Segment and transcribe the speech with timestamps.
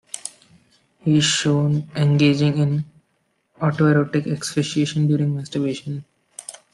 [1.01, 2.85] He is shown engaging in
[3.61, 6.05] autoerotic asphyxiation during masturbation.